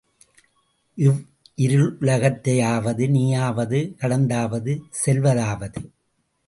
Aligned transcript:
இவ்விருளுலகத்தையாவது 0.97 3.09
நீயாவது 3.09 3.93
கடந்தாவது 3.97 4.81
செல்வ 5.03 5.33
தாவது? 5.33 5.91